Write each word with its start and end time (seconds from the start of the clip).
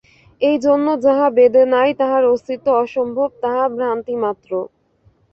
এইজন্য 0.41 0.87
যাহা 1.05 1.27
বেদে 1.37 1.63
নাই, 1.73 1.89
তাহার 1.99 2.23
অস্তিত্ব 2.33 2.67
অসম্ভব, 2.83 3.29
তাহা 3.43 3.63
ভ্রান্তিমাত্র। 3.75 4.51